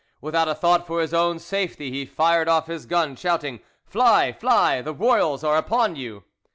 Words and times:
Without 0.19 0.47
a 0.47 0.55
thought 0.55 0.87
for 0.87 0.99
his 0.99 1.13
own 1.13 1.37
safety, 1.37 1.91
he 1.91 2.07
fired 2.07 2.49
off 2.49 2.65
his 2.65 2.87
gun, 2.87 3.15
shouting, 3.15 3.59
"Fly! 3.85 4.31
fly! 4.33 4.81
The 4.81 4.95
royals 4.95 5.43
are 5.43 5.57
upon 5.57 5.95
you!" 5.95 6.23